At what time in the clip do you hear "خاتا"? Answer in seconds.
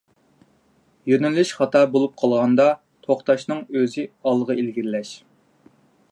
1.57-1.81